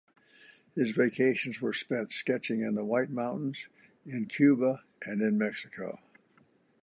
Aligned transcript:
His 0.73 0.89
vacations 0.95 1.61
were 1.61 1.73
spent 1.73 2.11
sketching 2.11 2.61
in 2.61 2.73
the 2.73 2.83
White 2.83 3.11
Mountains, 3.11 3.69
in 4.03 4.25
Cuba 4.25 4.83
and 5.03 5.21
in 5.21 5.37
Mexico. 5.37 5.99